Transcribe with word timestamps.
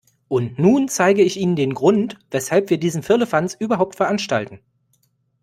Und 0.27 0.57
nun 0.57 0.87
zeige 0.87 1.21
ich 1.21 1.37
Ihnen 1.39 1.55
den 1.55 1.75
Grund, 1.75 2.17
weshalb 2.31 2.71
wir 2.71 2.79
diesen 2.79 3.03
Firlefanz 3.03 3.53
überhaupt 3.59 3.95
veranstalten. 3.97 4.59